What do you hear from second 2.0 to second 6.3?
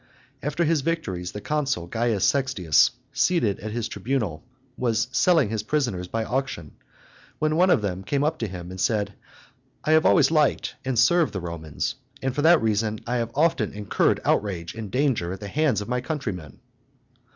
Sextius, seated at his tribunal, was selling his prisoners by